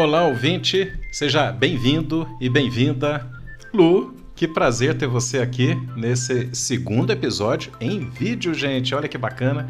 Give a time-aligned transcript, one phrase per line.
[0.00, 3.28] Olá, ouvinte, seja bem-vindo e bem-vinda.
[3.74, 8.94] Lu, que prazer ter você aqui nesse segundo episódio em vídeo, gente.
[8.94, 9.68] Olha que bacana,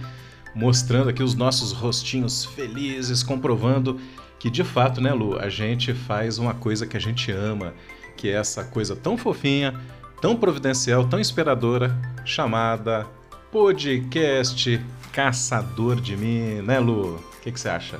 [0.54, 3.98] mostrando aqui os nossos rostinhos felizes, comprovando
[4.38, 7.72] que de fato, né, Lu, a gente faz uma coisa que a gente ama,
[8.14, 9.80] que é essa coisa tão fofinha,
[10.20, 13.06] tão providencial, tão inspiradora, chamada
[13.50, 14.78] podcast
[15.10, 17.14] Caçador de Mim, né, Lu?
[17.14, 17.98] O que, que você acha?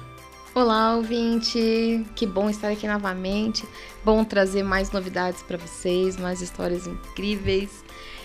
[0.61, 2.05] Olá, ouvinte!
[2.17, 3.65] Que bom estar aqui novamente.
[4.05, 7.85] Bom trazer mais novidades para vocês, mais histórias incríveis.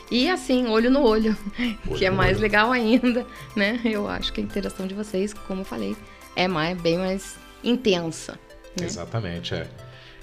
[0.09, 1.37] E assim, olho no olho,
[1.87, 2.41] olho que é mais olho.
[2.41, 3.23] legal ainda,
[3.55, 3.79] né?
[3.85, 5.95] Eu acho que a interação de vocês, como eu falei,
[6.35, 8.39] é mais, bem mais intensa.
[8.79, 8.87] Né?
[8.87, 9.69] Exatamente, é.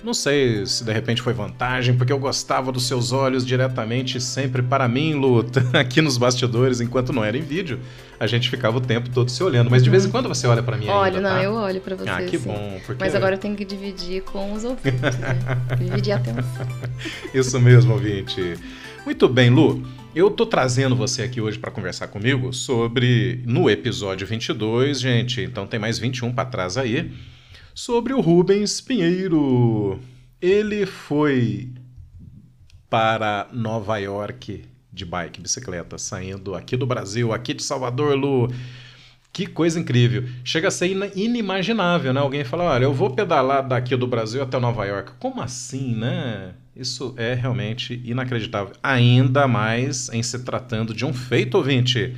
[0.03, 4.63] Não sei se de repente foi vantagem, porque eu gostava dos seus olhos diretamente sempre
[4.63, 7.79] para mim, Luta, aqui nos bastidores, enquanto não era em vídeo.
[8.19, 9.71] A gente ficava o tempo todo se olhando.
[9.71, 11.43] Mas de vez em quando você olha para mim Olha, ainda, não, tá?
[11.43, 12.11] eu olho para você.
[12.11, 12.49] Ah, que sim.
[12.49, 12.81] bom.
[12.87, 13.03] Porque...
[13.03, 15.39] Mas agora eu tenho que dividir com os ouvintes, né?
[15.79, 16.67] dividir a atenção.
[17.33, 18.57] Isso mesmo, ouvinte.
[19.05, 19.83] Muito bem, Lu.
[20.15, 25.43] Eu tô trazendo você aqui hoje para conversar comigo sobre no episódio 22, gente.
[25.43, 27.11] Então tem mais 21 para trás aí
[27.75, 30.01] sobre o Rubens Pinheiro.
[30.41, 31.73] Ele foi
[32.89, 38.53] para Nova York de bike, bicicleta, saindo aqui do Brasil, aqui de Salvador, Lu.
[39.33, 40.29] Que coisa incrível.
[40.45, 42.21] Chega a ser inimaginável, né?
[42.21, 45.13] Alguém fala, olha, eu vou pedalar daqui do Brasil até Nova York.
[45.21, 46.55] Como assim, né?
[46.75, 48.75] Isso é realmente inacreditável.
[48.83, 52.17] Ainda mais em se tratando de um feito, ouvinte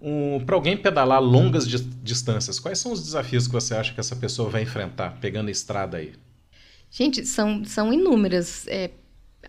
[0.00, 3.98] Um, Para alguém pedalar longas di distâncias, quais são os desafios que você acha que
[3.98, 6.12] essa pessoa vai enfrentar pegando a estrada aí?
[6.90, 8.66] Gente, são, são inúmeras.
[8.68, 8.92] É,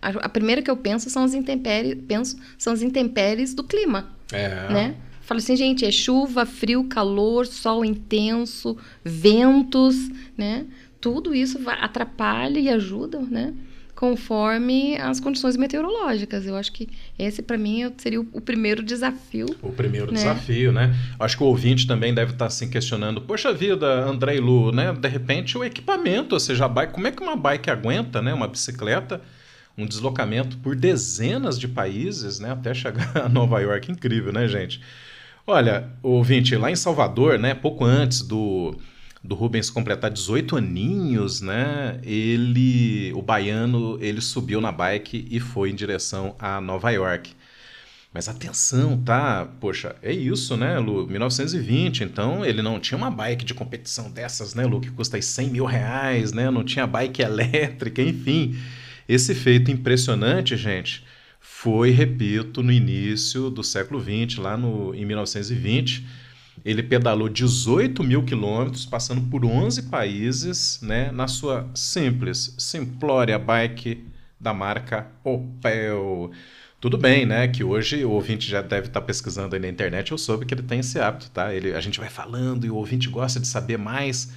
[0.02, 4.10] a, a, primeira que eu penso são as intempéries, penso, são as intempéries do clima.
[4.32, 4.72] É.
[4.72, 4.96] Né?
[5.30, 10.66] Falo assim, gente, é chuva, frio, calor, sol intenso, ventos, né?
[11.00, 13.54] Tudo isso atrapalha e ajuda, né?
[13.94, 16.48] Conforme as condições meteorológicas.
[16.48, 19.46] Eu acho que esse, para mim, seria o, primeiro desafio.
[19.62, 20.14] O primeiro né?
[20.14, 20.96] desafio, né?
[21.16, 24.92] Acho que o ouvinte também deve estar se questionando: poxa vida, André e Lu, né?
[24.92, 28.34] De repente, o equipamento, ou seja, a bike, como é que uma bike aguenta, né?
[28.34, 29.22] Uma bicicleta
[29.78, 33.90] um deslocamento por dezenas de países, né, até chegar a Nova York.
[33.90, 34.80] Incrível, né, gente?
[35.52, 38.72] Olha, ouvinte, lá em Salvador, né, pouco antes do,
[39.20, 45.70] do Rubens completar 18 aninhos, né, ele, o baiano, ele subiu na bike e foi
[45.70, 47.32] em direção a Nova York.
[48.14, 49.44] Mas atenção, tá?
[49.58, 51.08] Poxa, é isso, né, Lu?
[51.08, 55.22] 1920, então ele não tinha uma bike de competição dessas, né, Lu, que custa aí
[55.22, 56.48] 100 mil reais, né?
[56.48, 58.56] Não tinha bike elétrica, enfim.
[59.08, 61.04] Esse feito impressionante, gente,
[61.62, 66.06] foi, repito, no início do século XX, lá no, em 1920.
[66.64, 74.06] Ele pedalou 18 mil quilômetros, passando por 11 países, né, na sua simples, simplória bike
[74.40, 76.30] da marca Opel.
[76.80, 77.46] Tudo bem, né?
[77.46, 80.12] Que hoje o ouvinte já deve estar pesquisando aí na internet.
[80.12, 81.54] Eu soube que ele tem esse hábito, tá?
[81.54, 84.32] Ele, a gente vai falando e o ouvinte gosta de saber mais.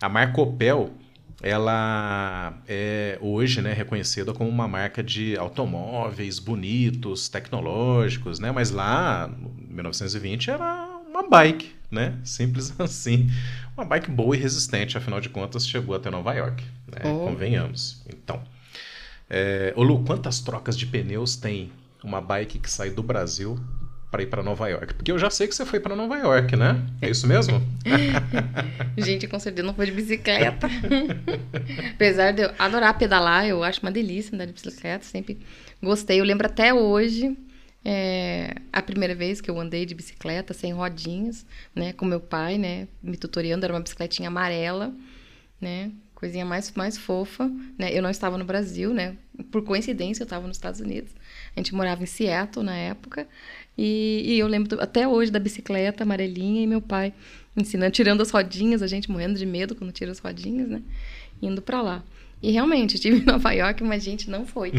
[0.00, 0.94] A marca Opel
[1.42, 8.50] ela é hoje né, reconhecida como uma marca de automóveis bonitos, tecnológicos, né?
[8.52, 12.18] Mas lá, em 1920, era uma bike, né?
[12.24, 13.30] Simples assim.
[13.76, 17.10] Uma bike boa e resistente, afinal de contas, chegou até Nova York, né?
[17.10, 17.26] Oh.
[17.26, 18.02] Convenhamos.
[18.08, 18.42] Então,
[19.28, 19.72] é...
[19.76, 23.58] Ô Lu, quantas trocas de pneus tem uma bike que sai do Brasil
[24.14, 24.94] para ir para Nova York?
[24.94, 26.80] Porque eu já sei que você foi para Nova York, né?
[27.02, 27.60] É isso mesmo?
[28.96, 30.68] Gente, com certeza não foi de bicicleta.
[31.96, 35.40] Apesar de eu adorar pedalar, eu acho uma delícia andar de bicicleta, sempre
[35.82, 36.20] gostei.
[36.20, 37.36] Eu lembro até hoje
[37.84, 41.44] é, a primeira vez que eu andei de bicicleta sem rodinhas,
[41.74, 44.94] né, com meu pai, né, me tutoriando, era uma bicicletinha amarela,
[45.60, 49.16] né, coisinha mais, mais fofa, né, eu não estava no Brasil, né,
[49.50, 51.12] por coincidência eu estava nos Estados Unidos,
[51.56, 53.26] a gente morava em Seattle na época,
[53.76, 57.12] e, e, eu lembro até hoje da bicicleta amarelinha e meu pai
[57.56, 60.80] ensinando, tirando as rodinhas, a gente morrendo de medo quando tira as rodinhas, né?
[61.42, 62.04] Indo para lá.
[62.44, 64.70] E realmente, estive em Nova York, mas gente não foi.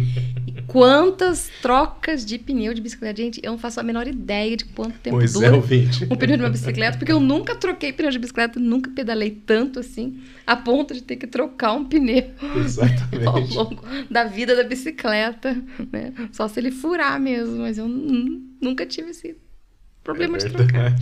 [0.46, 3.20] E quantas trocas de pneu de bicicleta?
[3.20, 6.04] Gente, eu não faço a menor ideia de quanto tempo pois dura é, ouvinte.
[6.04, 9.80] um pneu de uma bicicleta, porque eu nunca troquei pneu de bicicleta, nunca pedalei tanto
[9.80, 12.30] assim, a ponto de ter que trocar um pneu
[12.64, 13.26] Exatamente.
[13.26, 13.82] ao longo
[14.12, 15.58] da vida da bicicleta,
[15.92, 16.14] né?
[16.32, 19.36] Só se ele furar mesmo, mas eu nunca tive esse
[20.06, 20.96] problema é de trocar.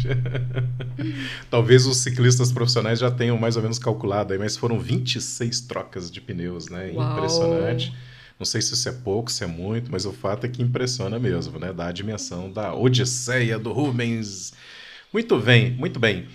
[1.52, 6.10] Talvez os ciclistas profissionais já tenham mais ou menos calculado aí, mas foram 26 trocas
[6.10, 6.92] de pneus, né?
[6.96, 7.18] Uau.
[7.18, 7.94] Impressionante.
[8.40, 11.20] Não sei se isso é pouco, se é muito, mas o fato é que impressiona
[11.20, 11.72] mesmo, né?
[11.72, 14.54] Da dimensão da Odisseia do Rubens.
[15.14, 16.26] Muito bem, muito bem.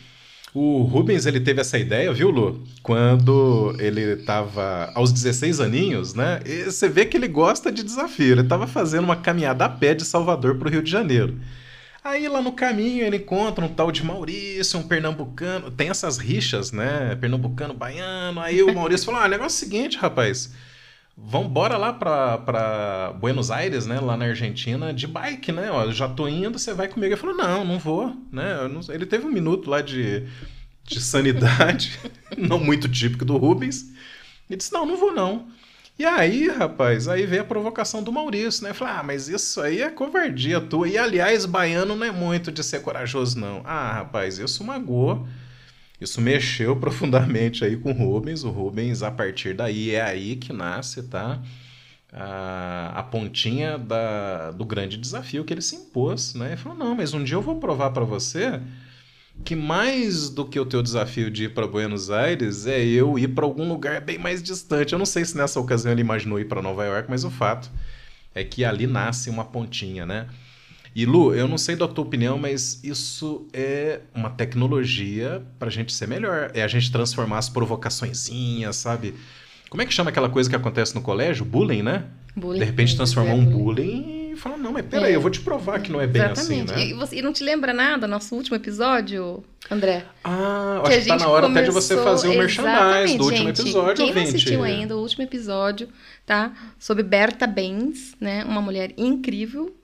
[0.55, 2.65] O Rubens ele teve essa ideia, viu, Lu?
[2.83, 6.41] Quando ele estava aos 16 aninhos, né?
[6.45, 8.33] E você vê que ele gosta de desafio.
[8.33, 11.39] Ele estava fazendo uma caminhada a pé de Salvador para o Rio de Janeiro.
[12.03, 15.71] Aí lá no caminho ele encontra um tal de Maurício, um pernambucano.
[15.71, 17.17] Tem essas rixas, né?
[17.17, 18.41] Pernambucano, baiano.
[18.41, 20.53] Aí o Maurício falou: ah, o negócio é o seguinte, rapaz.
[21.21, 23.99] Vamos bora lá para Buenos Aires, né?
[23.99, 25.69] Lá na Argentina, de bike, né?
[25.71, 27.13] Ó, já tô indo, você vai comigo.
[27.13, 28.69] Ele falou: não, não vou, né?
[28.69, 28.81] Não...
[28.95, 30.25] Ele teve um minuto lá de,
[30.85, 31.99] de sanidade,
[32.39, 33.93] não muito típico do Rubens.
[34.49, 35.49] Ele disse: não, não vou não.
[35.99, 38.73] E aí, rapaz, aí veio a provocação do Maurício, né?
[38.73, 40.89] Falar, ah, mas isso aí é covardia tua.
[40.89, 43.63] E aliás, baiano não é muito de ser corajoso, não.
[43.65, 45.27] Ah, rapaz, isso magoou.
[46.01, 48.45] Isso mexeu profundamente aí com o Rubens.
[48.45, 51.43] O Rubens, a partir daí, é aí que nasce, tá?
[52.13, 56.49] A, a pontinha da, do grande desafio que ele se impôs, né?
[56.49, 58.61] Ele falou, não, mas um dia eu vou provar para você
[59.45, 63.29] que mais do que o teu desafio de ir para Buenos Aires é eu ir
[63.29, 64.93] para algum lugar bem mais distante.
[64.93, 67.71] Eu não sei se nessa ocasião ele imaginou ir para Nova York, mas o fato
[68.35, 70.27] é que ali nasce uma pontinha, né?
[70.95, 75.71] E Lu, eu não sei da tua opinião, mas isso é uma tecnologia para a
[75.71, 76.51] gente ser melhor.
[76.55, 79.15] É a gente transformar as provocaçõezinhas, sabe?
[79.71, 81.45] Como é que chama aquela coisa que acontece no colégio?
[81.45, 82.05] Bullying, né?
[82.35, 82.59] Bullying.
[82.59, 85.17] De repente transformar um bullying fala, não, mas peraí, é.
[85.17, 86.73] eu vou te provar que não é bem Exatamente.
[86.73, 86.91] assim, né?
[86.91, 90.05] E, você, e não te lembra nada, nosso último episódio, André?
[90.25, 91.63] Ah, que acho que tá na hora começou...
[91.63, 95.01] até de você fazer o merchandise do último gente, episódio, quem não assistiu ainda o
[95.01, 95.89] último episódio,
[96.25, 96.53] tá?
[96.79, 98.45] Sobre Berta Benz, né?
[98.45, 99.75] Uma mulher incrível,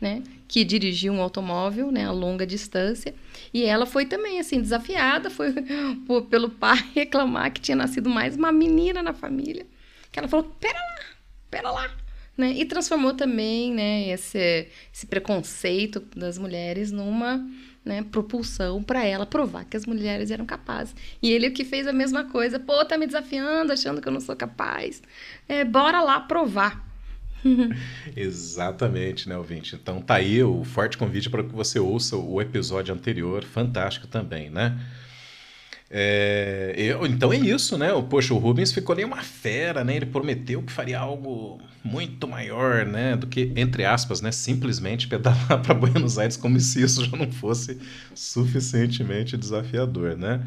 [0.00, 0.22] né?
[0.48, 2.06] Que dirigiu um automóvel, né?
[2.06, 3.14] A longa distância.
[3.52, 5.52] E ela foi também, assim, desafiada, foi
[6.06, 9.66] por, pelo pai reclamar que tinha nascido mais uma menina na família.
[10.10, 11.04] Que ela falou, pera lá,
[11.50, 11.90] pera lá,
[12.40, 12.52] né?
[12.52, 17.46] E transformou também né, esse, esse preconceito das mulheres numa
[17.84, 20.94] né, propulsão para ela provar que as mulheres eram capazes.
[21.22, 24.12] E ele o que fez a mesma coisa, pô, tá me desafiando, achando que eu
[24.12, 25.02] não sou capaz.
[25.48, 26.88] É, bora lá provar.
[28.16, 29.74] Exatamente, né, ouvinte?
[29.74, 34.50] Então tá aí o forte convite para que você ouça o episódio anterior, fantástico também,
[34.50, 34.78] né?
[35.92, 37.92] É, eu, então é isso, né?
[37.92, 39.96] O, poxa, o Rubens ficou nem uma fera, né?
[39.96, 43.16] Ele prometeu que faria algo muito maior, né?
[43.16, 44.30] Do que, entre aspas, né?
[44.30, 47.80] Simplesmente pedalar para Buenos Aires como se isso já não fosse
[48.14, 50.46] suficientemente desafiador, né?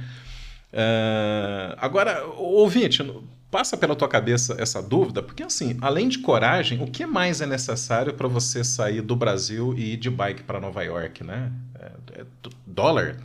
[0.72, 3.04] Uh, agora, ouvinte,
[3.52, 7.46] passa pela tua cabeça essa dúvida, porque assim, além de coragem, o que mais é
[7.46, 11.52] necessário para você sair do Brasil e ir de bike para Nova York, né?
[11.76, 12.26] É, é,
[12.66, 13.18] dólar?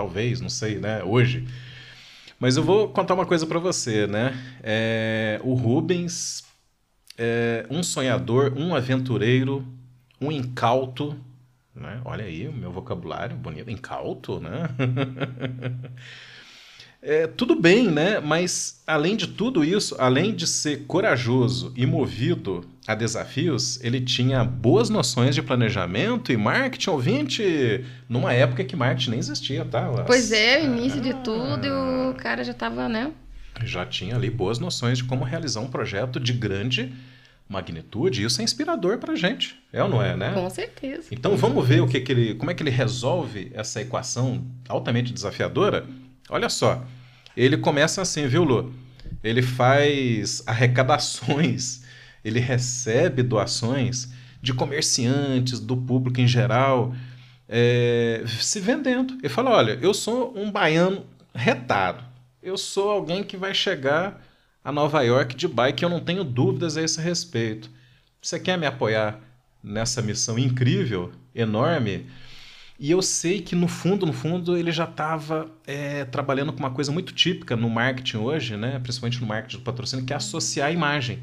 [0.00, 1.04] Talvez, não sei, né?
[1.04, 1.46] Hoje.
[2.38, 4.32] Mas eu vou contar uma coisa para você, né?
[4.62, 6.42] É, o Rubens
[7.18, 9.62] é um sonhador, um aventureiro,
[10.18, 11.14] um incauto,
[11.74, 12.00] né?
[12.02, 14.70] Olha aí o meu vocabulário bonito, incauto, né?
[17.02, 18.20] É, tudo bem, né?
[18.20, 24.44] Mas além de tudo isso, além de ser corajoso e movido a desafios, ele tinha
[24.44, 29.88] boas noções de planejamento e marketing ouvinte numa época que marketing nem existia, tá?
[29.88, 30.06] As...
[30.06, 31.70] Pois é, início ah, de tudo e
[32.10, 33.10] o cara já estava, né?
[33.64, 36.92] Já tinha ali boas noções de como realizar um projeto de grande
[37.48, 38.24] magnitude.
[38.24, 40.32] Isso é inspirador para gente, é ou não é, né?
[40.32, 41.08] Com certeza.
[41.10, 45.12] Então vamos ver o que, que ele, como é que ele resolve essa equação altamente
[45.12, 45.86] desafiadora
[46.30, 46.84] Olha só,
[47.36, 48.72] ele começa assim, viu, Lu?
[49.22, 51.82] Ele faz arrecadações,
[52.24, 54.08] ele recebe doações
[54.40, 56.94] de comerciantes, do público em geral,
[57.48, 59.18] é, se vendendo.
[59.18, 62.04] Ele fala: olha, eu sou um baiano retado,
[62.40, 64.24] eu sou alguém que vai chegar
[64.64, 67.68] a Nova York de bike, eu não tenho dúvidas a esse respeito.
[68.22, 69.18] Você quer me apoiar
[69.62, 72.06] nessa missão incrível, enorme?
[72.80, 76.70] E eu sei que no fundo, no fundo, ele já estava é, trabalhando com uma
[76.70, 78.80] coisa muito típica no marketing hoje, né?
[78.82, 81.18] principalmente no marketing do patrocínio, que é associar a imagem.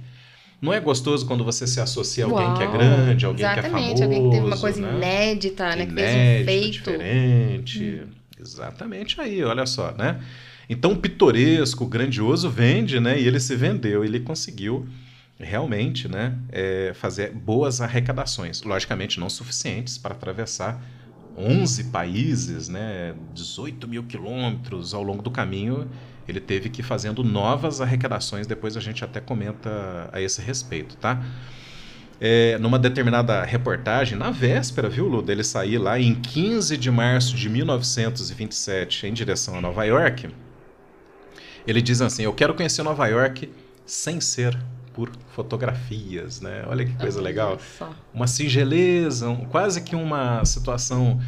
[0.61, 3.59] Não é gostoso quando você se associa a alguém Uau, que é grande, alguém que
[3.59, 4.03] é famoso.
[4.03, 4.97] alguém que teve uma coisa né?
[4.97, 5.85] inédita, né?
[5.87, 6.71] que fez um feito.
[6.73, 8.01] diferente.
[8.03, 8.07] Hum.
[8.39, 10.21] Exatamente aí, olha só, né?
[10.69, 13.19] Então, pitoresco, grandioso vende, né?
[13.19, 14.87] E ele se vendeu, ele conseguiu
[15.39, 16.37] realmente, né?
[16.51, 18.61] É, fazer boas arrecadações.
[18.61, 20.79] Logicamente, não suficientes para atravessar
[21.37, 25.87] 11 países, né, 18 mil quilômetros ao longo do caminho,
[26.27, 30.97] ele teve que ir fazendo novas arrecadações, depois a gente até comenta a esse respeito,
[30.97, 31.23] tá?
[32.19, 37.35] É, numa determinada reportagem, na véspera, viu, Lu, dele sair lá em 15 de março
[37.35, 40.27] de 1927 em direção a Nova York,
[41.67, 43.51] ele diz assim: Eu quero conhecer Nova York
[43.85, 44.57] sem ser
[44.97, 46.63] por fotografias, né?
[46.65, 47.59] Olha que coisa legal.
[48.11, 51.21] Uma singeleza, um, quase que uma situação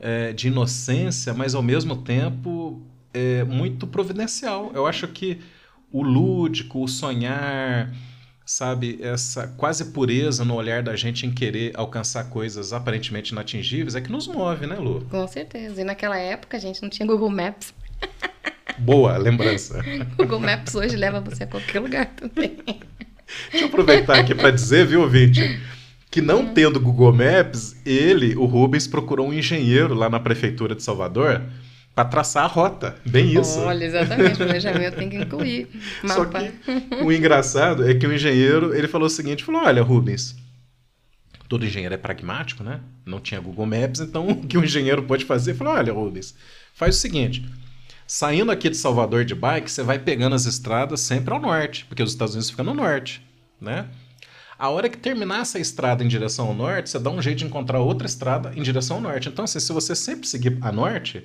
[0.00, 2.80] é, de inocência, mas ao mesmo tempo
[3.12, 4.72] é, muito providencial.
[4.74, 5.38] Eu acho que
[5.92, 7.92] o lúdico, o sonhar,
[8.46, 14.00] sabe, essa quase pureza no olhar da gente em querer alcançar coisas aparentemente inatingíveis é
[14.00, 15.04] que nos move, né, Lu?
[15.10, 15.78] Com certeza.
[15.82, 17.74] E naquela época a gente não tinha Google Maps.
[18.78, 19.84] Boa lembrança.
[20.16, 22.56] Google Maps hoje leva você a qualquer lugar também.
[23.50, 25.60] Deixa eu aproveitar aqui para dizer, viu, ouvinte,
[26.10, 26.54] que não hum.
[26.54, 31.42] tendo Google Maps, ele, o Rubens, procurou um engenheiro lá na prefeitura de Salvador
[31.94, 32.96] para traçar a rota.
[33.04, 33.60] Bem isso.
[33.60, 35.68] Olha, exatamente, o planejamento tem que incluir
[36.02, 36.14] mapa.
[36.14, 40.36] Só que o engraçado é que o engenheiro, ele falou o seguinte, falou, olha, Rubens,
[41.48, 42.80] todo engenheiro é pragmático, né?
[43.04, 45.54] Não tinha Google Maps, então o que o engenheiro pode fazer?
[45.54, 46.34] Falou, olha, Rubens,
[46.74, 47.44] faz o seguinte,
[48.10, 52.02] saindo aqui de Salvador de bike, você vai pegando as estradas sempre ao norte, porque
[52.02, 53.24] os Estados Unidos ficam no norte,
[53.60, 53.86] né?
[54.58, 57.44] A hora que terminar essa estrada em direção ao norte, você dá um jeito de
[57.44, 59.28] encontrar outra estrada em direção ao norte.
[59.28, 61.24] Então, assim, se você sempre seguir a norte,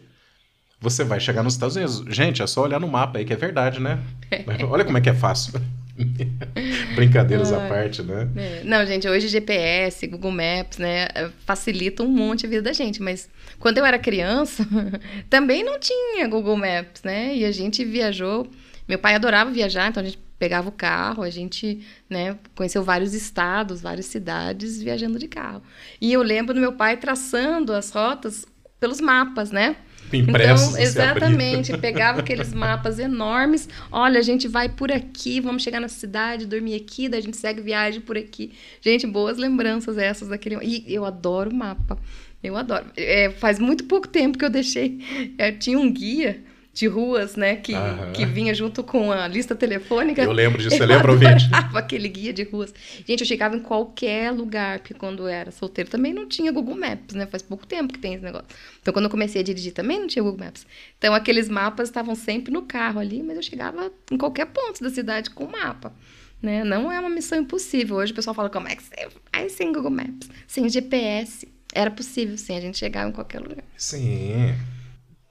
[0.80, 2.06] você vai chegar nos Estados Unidos.
[2.08, 4.00] Gente, é só olhar no mapa aí que é verdade, né?
[4.70, 5.60] Olha como é que é fácil.
[6.96, 8.30] Brincadeiras à parte, né?
[8.36, 8.64] É.
[8.64, 11.08] Não, gente, hoje GPS, Google Maps, né,
[11.46, 14.68] facilitam um monte a vida da gente, mas quando eu era criança,
[15.30, 17.36] também não tinha Google Maps, né?
[17.36, 18.48] E a gente viajou,
[18.88, 23.14] meu pai adorava viajar, então a gente pegava o carro, a gente, né, conheceu vários
[23.14, 25.62] estados, várias cidades viajando de carro.
[26.02, 28.46] E eu lembro do meu pai traçando as rotas
[28.80, 29.78] pelos mapas, né?
[30.14, 33.68] Impressos então, exatamente, pegava aqueles mapas enormes.
[33.92, 37.38] Olha, a gente vai por aqui, vamos chegar na cidade, dormir aqui, daí a gente
[37.38, 38.52] segue viagem por aqui.
[38.82, 40.58] Gente, boas lembranças essas daquele.
[40.64, 41.98] E eu adoro mapa.
[42.44, 42.86] Eu adoro.
[42.96, 45.00] É, faz muito pouco tempo que eu deixei.
[45.38, 46.44] Eu tinha um guia
[46.76, 47.56] de ruas, né?
[47.56, 47.74] Que,
[48.14, 50.22] que vinha junto com a lista telefônica.
[50.22, 51.50] Eu lembro disso, você lembra, ouvinte?
[51.74, 52.74] aquele guia de ruas.
[53.08, 56.76] Gente, eu chegava em qualquer lugar, porque quando eu era solteiro também não tinha Google
[56.76, 57.26] Maps, né?
[57.28, 58.48] Faz pouco tempo que tem esse negócio.
[58.82, 60.68] Então, quando eu comecei a dirigir também não tinha Google Maps.
[60.98, 64.90] Então, aqueles mapas estavam sempre no carro ali, mas eu chegava em qualquer ponto da
[64.90, 65.94] cidade com o mapa.
[66.42, 66.66] Né?
[66.66, 67.96] Não é uma missão impossível.
[67.96, 70.30] Hoje o pessoal fala, como é que você vai sem Google Maps?
[70.46, 71.48] Sem GPS.
[71.74, 73.64] Era possível, sim, a gente chegava em qualquer lugar.
[73.78, 74.54] Sim.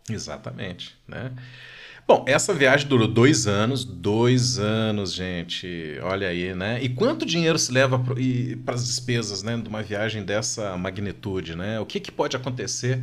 [0.09, 1.33] Exatamente, né?
[2.07, 5.99] Bom, essa viagem durou dois anos, dois anos, gente.
[6.03, 6.79] Olha aí, né?
[6.83, 11.81] E quanto dinheiro se leva para as despesas, né, de uma viagem dessa magnitude, né?
[11.81, 13.01] O que, que pode acontecer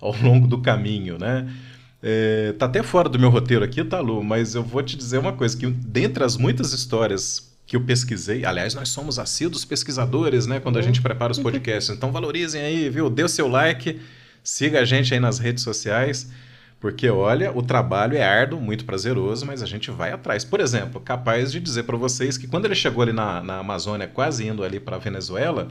[0.00, 1.52] ao longo do caminho, né?
[2.00, 4.22] É, tá até fora do meu roteiro aqui, tá, Lu?
[4.22, 8.44] Mas eu vou te dizer uma coisa, que dentre as muitas histórias que eu pesquisei,
[8.44, 11.96] aliás, nós somos assíduos pesquisadores, né, quando a gente prepara os podcasts.
[11.96, 13.10] Então valorizem aí, viu?
[13.10, 13.98] Dê o seu like,
[14.44, 16.30] siga a gente aí nas redes sociais.
[16.78, 20.44] Porque, olha, o trabalho é árduo, muito prazeroso, mas a gente vai atrás.
[20.44, 24.06] Por exemplo, capaz de dizer para vocês que quando ele chegou ali na, na Amazônia,
[24.06, 25.66] quase indo ali para Venezuela,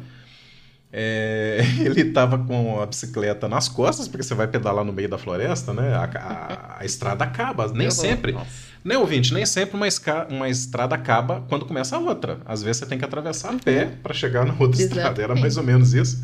[0.92, 5.20] é, ele estava com a bicicleta nas costas, porque você vai pedalar no meio da
[5.20, 5.94] floresta, né?
[5.94, 8.32] A, a, a estrada acaba, nem sempre.
[8.32, 8.74] Nossa.
[8.84, 9.36] Né, ouvinte?
[9.36, 12.40] Nem sempre uma, esca, uma estrada acaba quando começa a outra.
[12.44, 14.98] Às vezes você tem que atravessar a pé para chegar na outra Exatamente.
[14.98, 15.22] estrada.
[15.22, 16.24] Era mais ou menos isso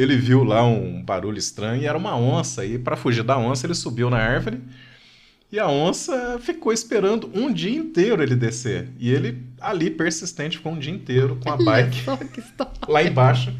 [0.00, 2.64] ele viu lá um barulho estranho e era uma onça.
[2.64, 4.60] E para fugir da onça, ele subiu na árvore
[5.50, 8.88] e a onça ficou esperando um dia inteiro ele descer.
[8.98, 12.04] E ele ali persistente ficou um dia inteiro com a bike
[12.86, 13.54] lá embaixo,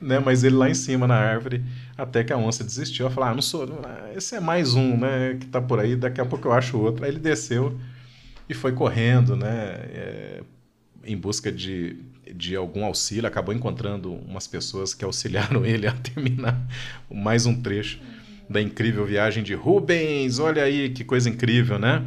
[0.00, 0.20] né?
[0.20, 1.64] Mas ele lá em cima na árvore,
[1.98, 3.06] até que a onça desistiu.
[3.06, 3.68] Ela falou: "Ah, não sou,
[4.14, 7.04] esse é mais um, né, que tá por aí, daqui a pouco eu acho outro".
[7.04, 7.76] Aí ele desceu
[8.48, 10.42] e foi correndo, né, é,
[11.04, 11.96] em busca de
[12.36, 16.60] de algum auxílio, acabou encontrando umas pessoas que auxiliaram ele a terminar
[17.10, 17.98] mais um trecho
[18.48, 20.38] da incrível viagem de Rubens.
[20.38, 22.04] Olha aí que coisa incrível, né?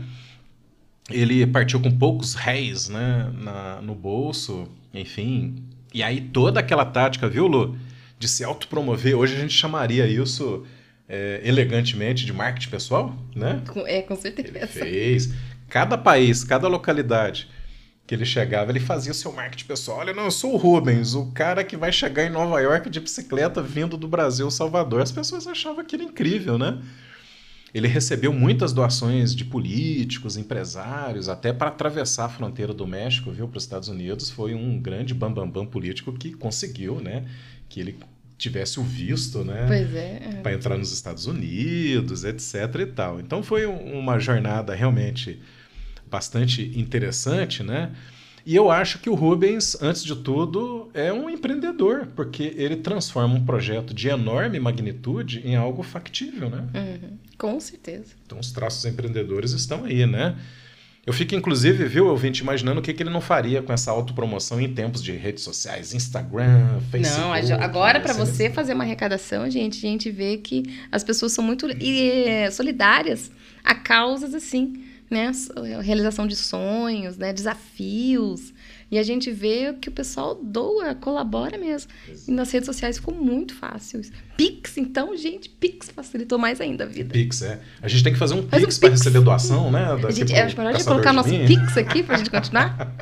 [1.09, 5.55] Ele partiu com poucos réis né, na, no bolso, enfim.
[5.91, 7.75] E aí toda aquela tática, viu, Lu?
[8.19, 10.65] De se autopromover, hoje a gente chamaria isso
[11.07, 13.61] é, elegantemente de marketing pessoal, né?
[13.87, 14.49] É, com certeza.
[14.49, 15.33] Ele fez.
[15.67, 17.47] Cada país, cada localidade
[18.09, 19.99] que ele chegava, ele fazia o seu marketing pessoal.
[19.99, 22.99] Olha, não, eu sou o Rubens, o cara que vai chegar em Nova York de
[22.99, 25.01] bicicleta vindo do Brasil, Salvador.
[25.01, 26.81] As pessoas achavam aquilo incrível, né?
[27.71, 33.47] Ele recebeu muitas doações de políticos, empresários, até para atravessar a fronteira do México, viu,
[33.47, 34.31] para os Estados Unidos.
[34.31, 37.27] Foi um grande bambambam bam, bam político que conseguiu, né?
[37.69, 37.99] Que ele
[38.39, 39.65] tivesse o visto, né?
[39.67, 40.39] Pois é.
[40.41, 42.55] Para entrar nos Estados Unidos, etc.
[42.79, 43.19] e tal.
[43.19, 45.39] Então foi uma jornada realmente
[46.09, 47.91] bastante interessante, né?
[48.45, 53.35] E eu acho que o Rubens, antes de tudo, é um empreendedor, porque ele transforma
[53.35, 56.65] um projeto de enorme magnitude em algo factível, né?
[56.73, 57.17] Uhum.
[57.37, 58.15] Com certeza.
[58.25, 60.35] Então os traços empreendedores estão aí, né?
[61.05, 64.59] Eu fico, inclusive, viu, ouvinte, imaginando o que, que ele não faria com essa autopromoção
[64.59, 67.49] em tempos de redes sociais, Instagram, Facebook.
[67.49, 71.43] Não, agora para você fazer uma arrecadação, gente, a gente vê que as pessoas são
[71.43, 73.31] muito e, solidárias
[73.63, 75.31] a causas assim, né?
[75.81, 77.33] Realização de sonhos, né?
[77.33, 78.53] Desafios.
[78.91, 81.91] E a gente vê que o pessoal doa, colabora mesmo.
[82.27, 84.01] E nas redes sociais ficou muito fácil.
[84.35, 87.13] Pix, então, gente, Pix facilitou mais ainda a vida.
[87.13, 87.59] Pix, é.
[87.81, 89.85] A gente tem que fazer um Faz Pix, um para receber doação, né?
[89.85, 92.95] a gente, é, melhor de colocar nosso Pix aqui para a gente continuar?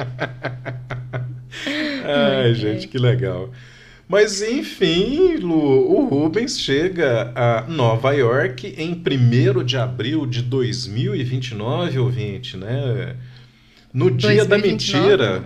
[2.06, 3.52] Ai, gente, que legal.
[4.08, 12.00] Mas enfim, Lu, o Rubens chega a Nova York em 1 de abril de 2029,
[12.00, 13.18] ouvinte, né?
[13.94, 14.48] No dia 2029.
[14.48, 15.44] da mentira.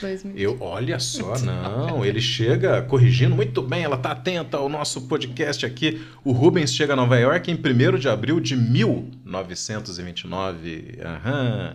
[0.00, 0.40] 2020.
[0.40, 5.64] Eu, olha só, não, ele chega corrigindo muito bem, ela está atenta ao nosso podcast
[5.64, 6.02] aqui.
[6.22, 7.58] O Rubens chega a Nova York em 1
[7.98, 10.98] de abril de 1929.
[11.02, 11.74] Aham.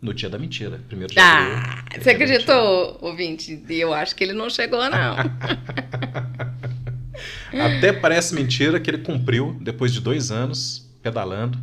[0.00, 2.02] No dia da mentira, 1 de ah, abril.
[2.02, 3.60] Você acreditou, ouvinte?
[3.68, 5.16] Eu acho que ele não chegou, não.
[7.52, 11.58] Até parece mentira que ele cumpriu, depois de dois anos pedalando,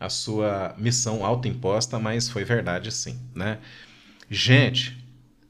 [0.00, 3.58] a sua missão autoimposta, mas foi verdade sim, né?
[4.28, 5.01] Gente,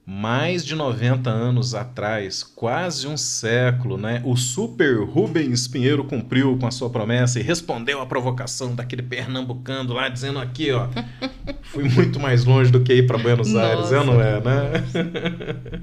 [0.05, 6.67] mais de 90 anos atrás, quase um século, né, o super Rubens Pinheiro cumpriu com
[6.67, 10.89] a sua promessa e respondeu à provocação daquele pernambucano lá, dizendo aqui, ó,
[11.63, 15.83] fui muito mais longe do que ir para Buenos Aires, eu não é, né?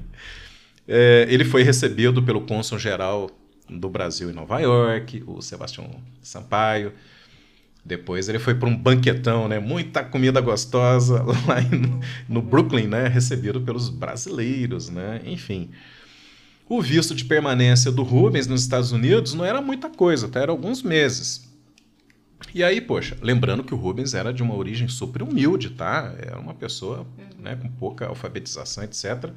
[0.86, 3.30] é, ele foi recebido pelo cônsul-geral
[3.70, 5.88] do Brasil em Nova York, o Sebastião
[6.20, 6.92] Sampaio,
[7.84, 9.58] depois ele foi para um banquetão, né?
[9.58, 13.08] Muita comida gostosa lá em, no Brooklyn, né?
[13.08, 15.20] Recebido pelos brasileiros, né?
[15.24, 15.70] Enfim.
[16.68, 20.40] O visto de permanência do Rubens nos Estados Unidos não era muita coisa, até tá?
[20.42, 21.48] era alguns meses.
[22.54, 26.14] E aí, poxa, lembrando que o Rubens era de uma origem super humilde, tá?
[26.18, 27.06] Era uma pessoa
[27.38, 29.30] né, com pouca alfabetização, etc.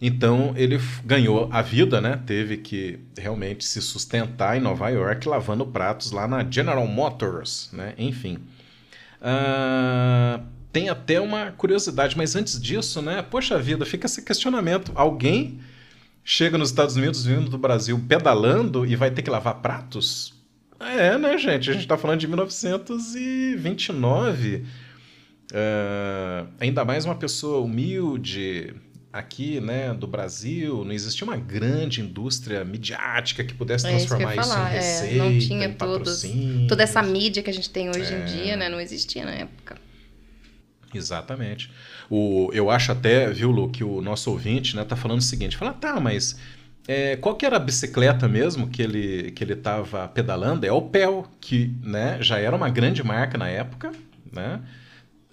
[0.00, 2.20] Então ele ganhou a vida, né?
[2.26, 7.94] Teve que realmente se sustentar em Nova York lavando pratos lá na General Motors, né?
[7.96, 8.38] Enfim.
[9.20, 13.22] Uh, tem até uma curiosidade, mas antes disso, né?
[13.22, 14.92] Poxa vida, fica esse questionamento.
[14.94, 15.60] Alguém
[16.22, 20.34] chega nos Estados Unidos vindo do Brasil pedalando e vai ter que lavar pratos?
[20.78, 21.70] É, né, gente?
[21.70, 24.56] A gente está falando de 1929.
[24.56, 24.62] Uh,
[25.54, 28.74] ah, ainda mais uma pessoa humilde,
[29.18, 34.48] aqui, né, do Brasil, não existia uma grande indústria midiática que pudesse transformar é isso,
[34.48, 36.24] isso, em receita, é, não tinha todos,
[36.68, 38.18] toda essa mídia que a gente tem hoje é.
[38.18, 39.76] em dia, né, não existia na época.
[40.94, 41.70] Exatamente.
[42.08, 45.56] O, eu acho até, viu, Lu, que o nosso ouvinte, né, tá falando o seguinte,
[45.56, 46.36] fala, tá, mas
[46.88, 50.64] é, qual que era a bicicleta mesmo que ele que ele estava pedalando?
[50.64, 53.90] É o Pel, que né, já era uma grande marca na época,
[54.32, 54.60] né?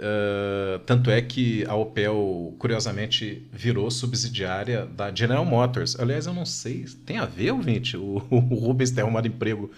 [0.03, 5.97] Uh, tanto é que a Opel, curiosamente, virou subsidiária da General Motors.
[5.97, 7.95] Aliás, eu não sei, tem a ver, ouvinte?
[7.95, 9.71] O, o Rubens ter arrumado emprego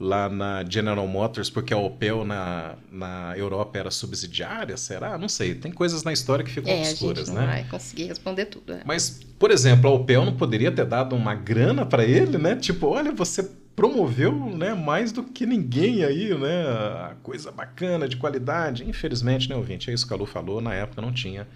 [0.00, 5.16] lá na General Motors porque a Opel na, na Europa era subsidiária, será?
[5.16, 7.52] Não sei, tem coisas na história que ficam é, obscuras, a gente não né?
[7.52, 8.72] vai conseguir responder tudo.
[8.72, 8.82] É.
[8.84, 12.56] Mas, por exemplo, a Opel não poderia ter dado uma grana para ele, né?
[12.56, 17.16] Tipo, olha, você promoveu né, mais do que ninguém aí, né?
[17.22, 18.88] Coisa bacana, de qualidade.
[18.88, 19.90] Infelizmente, né, ouvinte?
[19.90, 21.46] É isso que a Lu falou, na época não tinha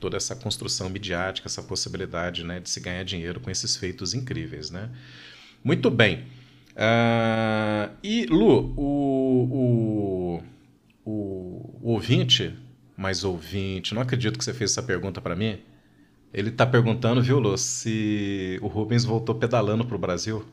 [0.00, 4.70] toda essa construção midiática, essa possibilidade né, de se ganhar dinheiro com esses feitos incríveis,
[4.70, 4.88] né?
[5.62, 6.24] Muito bem.
[6.70, 10.40] Uh, e, Lu, o,
[11.04, 12.56] o, o, o ouvinte,
[12.96, 15.58] mais ouvinte, não acredito que você fez essa pergunta para mim.
[16.32, 20.44] Ele está perguntando, viu, Lu, se o Rubens voltou pedalando para o Brasil.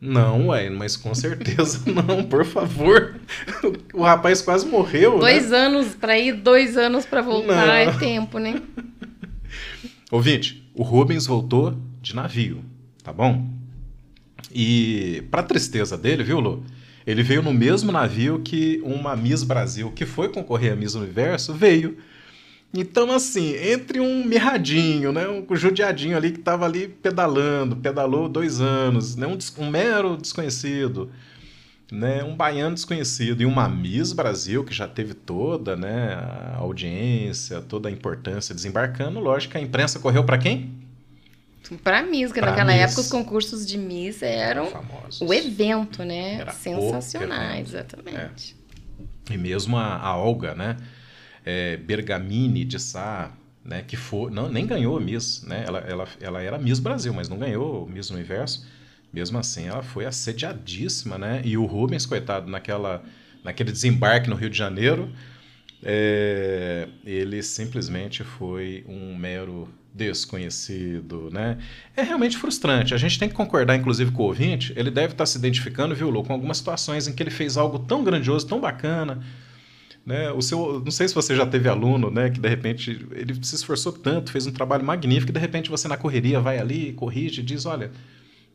[0.00, 3.16] Não, ué, mas com certeza não, por favor.
[3.94, 5.14] O rapaz quase morreu.
[5.14, 5.20] Né?
[5.20, 5.56] Dois né?
[5.56, 7.74] anos para ir, dois anos para voltar, não.
[7.74, 8.60] é tempo, né?
[10.10, 12.62] Ouvinte, o Rubens voltou de navio,
[13.02, 13.48] tá bom?
[14.54, 16.64] E, para tristeza dele, viu, Lu?
[17.06, 21.54] Ele veio no mesmo navio que uma Miss Brasil, que foi concorrer a Miss Universo,
[21.54, 21.96] veio.
[22.76, 28.60] Então, assim, entre um mirradinho, né, um judiadinho ali que estava ali pedalando, pedalou dois
[28.60, 31.10] anos, né, um, um, mero desconhecido,
[31.90, 37.62] né, um baiano desconhecido e uma Miss Brasil que já teve toda né, a audiência,
[37.62, 40.70] toda a importância desembarcando, lógico, a imprensa correu para quem?
[41.82, 42.82] Para Miss, porque pra naquela Miss.
[42.82, 45.20] época os concursos de Miss eram Famosos.
[45.22, 46.34] o evento, né?
[46.40, 48.54] Era Sensacionais, exatamente.
[49.30, 49.34] É.
[49.34, 50.76] E mesmo a, a Olga, né?
[51.46, 53.32] É, Bergamini de Sá,
[53.64, 55.64] né, que foi, não, nem ganhou Miss, né?
[55.66, 58.66] Ela, ela, ela era Miss Brasil, mas não ganhou Miss Universo.
[59.12, 61.40] Mesmo assim, ela foi assediadíssima, né?
[61.44, 63.02] E o Rubens, coitado, naquela,
[63.42, 65.10] naquele desembarque no Rio de Janeiro,
[65.82, 71.58] É, ele simplesmente foi um mero desconhecido, né?
[71.94, 72.94] É realmente frustrante.
[72.94, 74.72] A gente tem que concordar, inclusive, com o ouvinte.
[74.74, 77.78] Ele deve estar se identificando, viu, Lu, com algumas situações em que ele fez algo
[77.78, 79.22] tão grandioso, tão bacana.
[80.06, 80.30] Né?
[80.30, 83.56] O seu, não sei se você já teve aluno, né, que de repente ele se
[83.56, 87.42] esforçou tanto, fez um trabalho magnífico, e de repente você na correria vai ali, corrige,
[87.42, 87.90] diz, olha,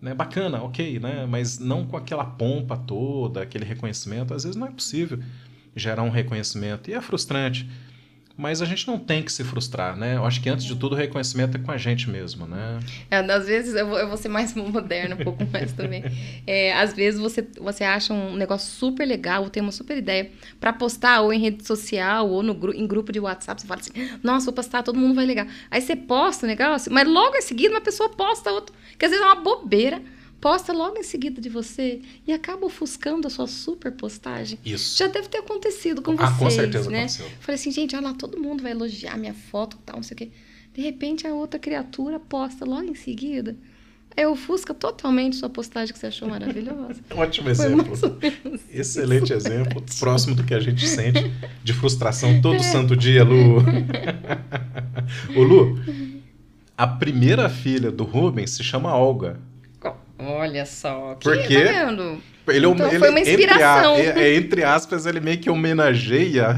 [0.02, 4.34] né, bacana, ok, né, mas não com aquela pompa toda, aquele reconhecimento.
[4.34, 5.20] Às vezes não é possível
[5.76, 6.90] gerar um reconhecimento.
[6.90, 7.70] E é frustrante.
[8.38, 10.16] Mas a gente não tem que se frustrar, né?
[10.16, 12.80] Eu acho que antes de tudo o reconhecimento é com a gente mesmo, né?
[13.10, 16.04] É, às vezes eu vou, eu vou ser mais moderna um pouco mais também.
[16.48, 20.74] É, às vezes você, você acha um negócio super legal, tem uma super ideia para
[20.74, 23.62] postar ou em rede social ou no, em grupo de WhatsApp.
[23.62, 23.92] Você fala assim,
[24.24, 25.48] nossa, vou postar, todo mundo vai ligar.
[25.70, 28.76] Aí você posta o negócio, mas logo em seguida uma pessoa posta outro.
[28.98, 30.02] Que às vezes é uma bobeira
[30.42, 34.58] posta logo em seguida de você e acaba ofuscando a sua super postagem.
[34.66, 34.98] Isso.
[34.98, 36.98] Já deve ter acontecido com ah, vocês, com certeza né?
[37.00, 37.30] aconteceu.
[37.40, 40.18] Falei assim, gente, olha lá, todo mundo vai elogiar minha foto tal, não sei o
[40.18, 40.32] quê.
[40.74, 43.56] De repente, a outra criatura posta logo em seguida.
[44.16, 47.00] Aí ofusca totalmente sua postagem que você achou maravilhosa.
[47.16, 47.94] Ótimo exemplo.
[48.70, 49.82] Excelente exemplo.
[50.00, 51.32] Próximo do que a gente sente
[51.64, 52.64] de frustração todo é.
[52.64, 53.60] santo dia, Lu.
[55.36, 55.80] Ô, Lu,
[56.78, 59.40] a primeira filha do Rubens se chama Olga.
[60.28, 61.16] Olha só.
[61.16, 62.22] Que, Porque tá vendo?
[62.48, 64.00] Ele, então, ele, foi uma inspiração.
[64.00, 66.58] Entre, é, entre, aspas, ele meio que homenageia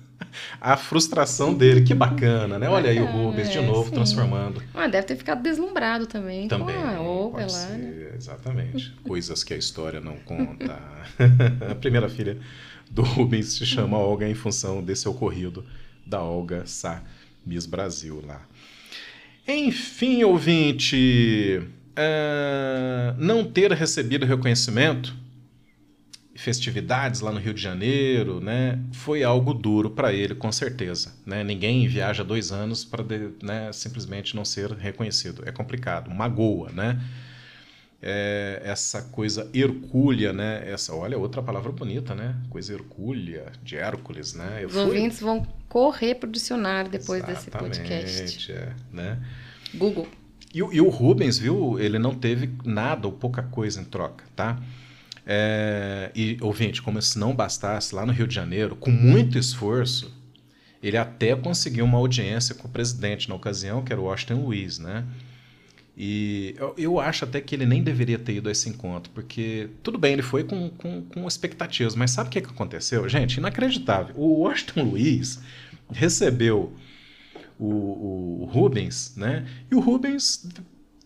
[0.60, 1.82] a frustração dele.
[1.82, 2.68] Que bacana, né?
[2.68, 3.94] Olha aí o Rubens é, de novo sim.
[3.94, 4.62] transformando.
[4.74, 6.48] Ah, deve ter ficado deslumbrado também.
[6.48, 6.74] Também.
[6.74, 8.12] Com a Olga lá, né?
[8.16, 8.94] Exatamente.
[9.06, 10.78] Coisas que a história não conta.
[11.70, 12.38] a primeira filha
[12.90, 15.64] do Rubens se chama Olga em função desse ocorrido
[16.04, 17.02] da Olga Sá
[17.46, 18.42] Miss Brasil lá.
[19.46, 21.62] Enfim, ouvinte.
[21.90, 25.14] Uh, não ter recebido reconhecimento,
[26.40, 31.12] festividades lá no Rio de Janeiro, né, foi algo duro para ele, com certeza.
[31.26, 31.44] Né?
[31.44, 33.04] Ninguém viaja dois anos para
[33.42, 35.42] né, simplesmente não ser reconhecido.
[35.46, 37.00] É complicado, magoa, né?
[38.02, 40.62] É, essa coisa hercúlea, né?
[40.66, 42.34] Essa, olha, outra palavra bonita, né?
[42.48, 44.60] Coisa hercúlea, de Hércules, né?
[44.62, 44.84] Eu Os fui...
[44.84, 48.52] ouvintes vão correr para o dicionário depois Exatamente, desse podcast.
[48.52, 49.18] É, né?
[49.74, 50.08] Google.
[50.52, 54.60] E, e, o Rubens, viu, ele não teve nada ou pouca coisa em troca, tá?
[55.24, 60.12] É, e, ouvinte, como se não bastasse, lá no Rio de Janeiro, com muito esforço,
[60.82, 64.78] ele até conseguiu uma audiência com o presidente na ocasião, que era o Washington Luiz,
[64.78, 65.04] né?
[65.96, 69.68] E eu, eu, acho até que ele nem deveria ter ido a esse encontro, porque
[69.82, 73.06] tudo bem, ele foi com, com, com expectativas, mas sabe o que, que aconteceu?
[73.08, 74.14] Gente, inacreditável.
[74.16, 75.40] O Washington Luiz
[75.92, 76.72] recebeu
[77.60, 79.46] o, o Rubens, né?
[79.70, 80.48] E o Rubens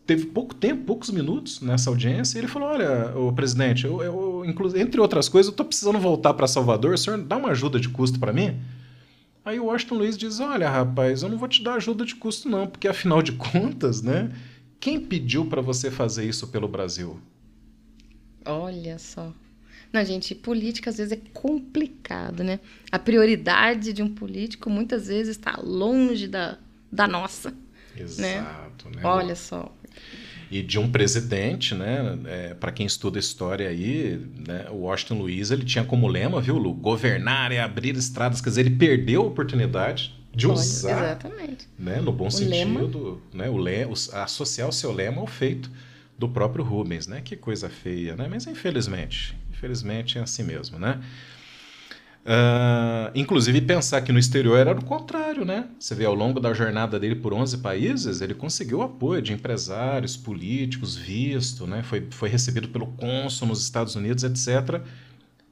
[0.07, 4.45] teve pouco tempo, poucos minutos nessa audiência, e ele falou: Olha, o presidente, eu, eu
[4.77, 7.89] entre outras coisas, eu estou precisando voltar para Salvador, o senhor dá uma ajuda de
[7.89, 8.61] custo para mim?
[9.45, 12.49] Aí o Washington Luiz diz: Olha, rapaz, eu não vou te dar ajuda de custo,
[12.49, 14.31] não, porque afinal de contas, né?
[14.81, 17.19] Quem pediu para você fazer isso pelo Brasil?
[18.45, 19.33] Olha só.
[19.95, 22.59] Não, gente, política às vezes é complicado, né?
[22.91, 26.59] A prioridade de um político muitas vezes está longe da,
[26.91, 27.53] da nossa.
[27.53, 28.03] Né?
[28.03, 28.97] Exato, né?
[28.97, 29.03] né?
[29.05, 29.73] Olha só.
[30.51, 32.19] E de um presidente, né?
[32.27, 34.67] É, Para quem estuda história aí, né?
[34.73, 36.75] O Washington Luiz ele tinha como lema, viu, Lu?
[36.75, 38.41] Governar é abrir estradas.
[38.41, 41.69] Quer dizer, ele perdeu a oportunidade de Olha, usar, exatamente.
[41.79, 42.01] né?
[42.01, 42.81] No bom o sentido, lema.
[43.33, 43.49] né?
[43.49, 45.71] O le, associar o seu lema ao feito
[46.19, 47.21] do próprio Rubens, né?
[47.21, 48.27] Que coisa feia, né?
[48.29, 51.01] Mas infelizmente, Infelizmente é assim mesmo, né?
[52.25, 55.69] Uh, inclusive pensar que no exterior era o contrário, né?
[55.79, 60.17] Você vê ao longo da jornada dele por 11 países, ele conseguiu apoio de empresários,
[60.17, 61.83] políticos, visto, né?
[61.83, 64.81] Foi, foi recebido pelo cônsul nos Estados Unidos, etc.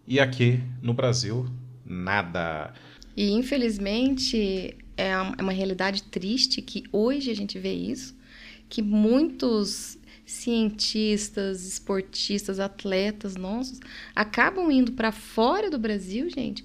[0.08, 1.46] E aqui no Brasil,
[1.84, 2.72] nada.
[3.14, 8.16] E infelizmente é uma realidade triste que hoje a gente vê isso,
[8.70, 9.98] que muitos
[10.32, 13.80] cientistas, esportistas, atletas nossos
[14.14, 16.64] acabam indo para fora do Brasil, gente,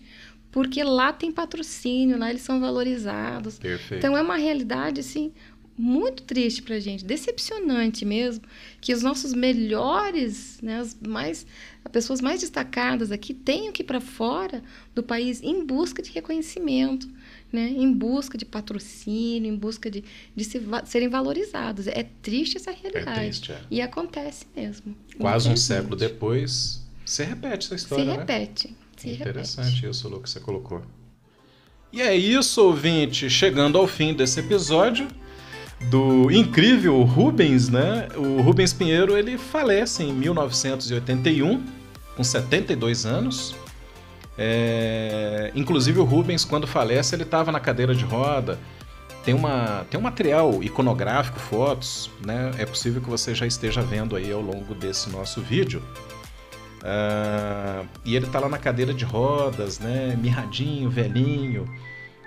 [0.51, 3.59] porque lá tem patrocínio, lá eles são valorizados.
[3.59, 3.99] Perfeito.
[3.99, 5.33] Então é uma realidade assim
[5.77, 8.43] muito triste para a gente, decepcionante mesmo,
[8.81, 11.45] que os nossos melhores, né, as mais,
[11.85, 14.63] as pessoas mais destacadas aqui tenham que ir para fora
[14.95, 17.07] do país em busca de reconhecimento,
[17.51, 20.03] né, em busca de patrocínio, em busca de,
[20.35, 21.87] de se, serem valorizados.
[21.87, 23.19] É triste essa realidade.
[23.19, 23.61] É triste, é.
[23.71, 24.95] E acontece mesmo.
[25.17, 28.03] Quase um século depois, se repete essa história.
[28.03, 28.17] Se né?
[28.17, 28.75] repete.
[28.97, 29.89] Se Interessante repete.
[29.89, 30.81] isso, Lu, que você colocou.
[31.91, 33.29] E é isso, ouvinte.
[33.29, 35.07] Chegando ao fim desse episódio
[35.89, 38.07] do incrível Rubens, né?
[38.15, 41.63] O Rubens Pinheiro ele falece em 1981,
[42.15, 43.55] com 72 anos.
[44.37, 48.59] É, inclusive o Rubens, quando falece, ele estava na cadeira de roda.
[49.23, 52.51] Tem, uma, tem um material iconográfico, fotos, né?
[52.57, 55.81] É possível que você já esteja vendo aí ao longo desse nosso vídeo.
[56.77, 60.15] Uh, e ele está lá na cadeira de rodas, né?
[60.15, 61.67] Mirradinho, velhinho.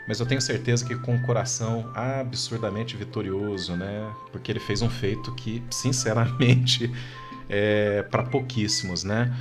[0.07, 4.13] Mas eu tenho certeza que com o coração absurdamente vitorioso, né?
[4.33, 6.93] Porque ele fez um feito que, sinceramente,
[7.49, 9.33] é para pouquíssimos, né?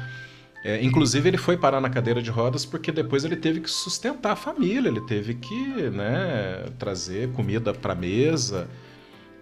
[0.64, 4.34] É, inclusive, ele foi parar na cadeira de rodas porque depois ele teve que sustentar
[4.34, 8.70] a família, ele teve que né, trazer comida para a mesa.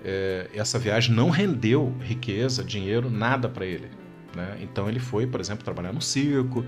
[0.04, 3.90] É, essa viagem não rendeu riqueza, dinheiro, nada para ele.
[4.36, 4.60] Né?
[4.62, 6.64] Então, ele foi, por exemplo, trabalhar no circo,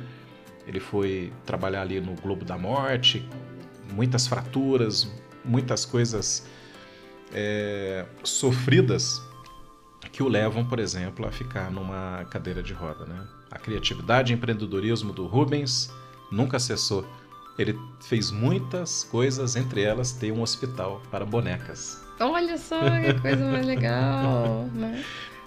[0.67, 3.27] ele foi trabalhar ali no Globo da Morte,
[3.93, 5.12] muitas fraturas,
[5.45, 6.47] muitas coisas
[7.31, 9.21] é, sofridas
[10.12, 13.05] que o levam, por exemplo, a ficar numa cadeira de roda.
[13.05, 13.27] Né?
[13.51, 15.91] A criatividade e empreendedorismo do Rubens
[16.31, 17.05] nunca cessou.
[17.57, 22.01] Ele fez muitas coisas, entre elas ter um hospital para bonecas.
[22.19, 25.03] Olha só que coisa mais legal, né?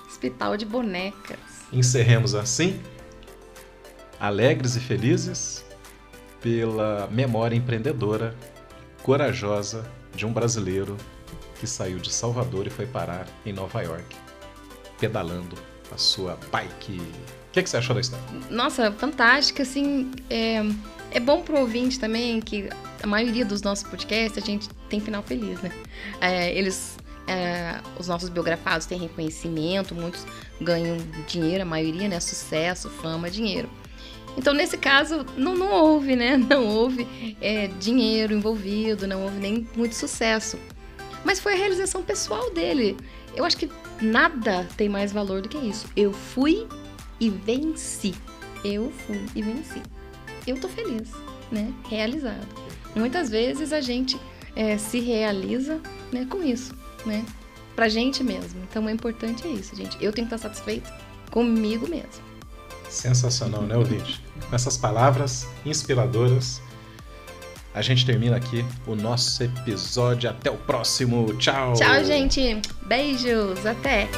[0.06, 1.38] Hospital de bonecas.
[1.72, 2.80] Encerremos assim,
[4.20, 5.64] alegres e felizes,
[6.40, 8.36] pela memória empreendedora,
[9.02, 10.96] corajosa de um brasileiro
[11.58, 14.16] que saiu de Salvador e foi parar em Nova York,
[14.98, 15.56] pedalando
[15.90, 17.00] a sua bike
[17.52, 18.24] que, que, você achou da história?
[18.50, 20.64] Nossa, fantástica, assim, é,
[21.10, 22.68] é bom pro ouvinte também que
[23.02, 25.70] a maioria dos nossos podcasts a gente tem final feliz, né?
[26.20, 30.26] É, eles, é, os nossos biografados têm reconhecimento, muitos
[30.60, 32.18] ganham dinheiro, a maioria, né?
[32.20, 33.68] Sucesso, fama, dinheiro.
[34.36, 36.38] Então, nesse caso, não, não houve, né?
[36.48, 37.06] Não houve
[37.40, 40.58] é, dinheiro envolvido, não houve nem muito sucesso.
[41.22, 42.96] Mas foi a realização pessoal dele.
[43.36, 45.86] Eu acho que nada tem mais valor do que isso.
[45.94, 46.66] Eu fui
[47.22, 48.14] e venci.
[48.64, 49.80] Eu fui e venci.
[50.44, 51.08] Eu tô feliz,
[51.52, 51.72] né?
[51.88, 52.48] Realizado.
[52.96, 54.20] Muitas vezes a gente
[54.56, 55.80] é, se realiza
[56.12, 56.74] né, com isso,
[57.06, 57.24] né?
[57.76, 58.60] Pra gente mesmo.
[58.68, 59.96] Então, o importante é isso, gente.
[60.00, 60.92] Eu tenho que estar satisfeito
[61.30, 62.22] comigo mesmo.
[62.90, 64.20] Sensacional, né, ouvinte?
[64.50, 66.60] Com essas palavras inspiradoras,
[67.72, 70.28] a gente termina aqui o nosso episódio.
[70.28, 71.32] Até o próximo.
[71.38, 71.74] Tchau!
[71.74, 72.60] Tchau, gente!
[72.84, 73.64] Beijos!
[73.64, 74.08] Até!